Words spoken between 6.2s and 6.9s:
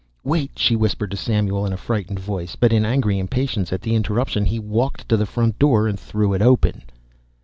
it open.